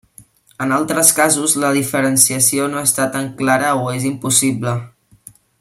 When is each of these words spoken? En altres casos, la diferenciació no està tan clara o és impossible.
En 0.63 0.71
altres 0.77 1.11
casos, 1.19 1.53
la 1.65 1.69
diferenciació 1.75 2.67
no 2.73 2.81
està 2.89 3.09
tan 3.19 3.31
clara 3.43 3.71
o 3.85 3.87
és 3.99 4.11
impossible. 4.15 4.79